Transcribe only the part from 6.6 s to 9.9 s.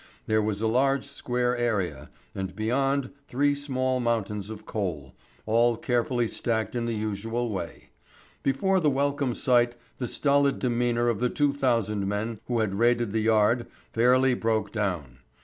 in the usual way. Before the welcome sight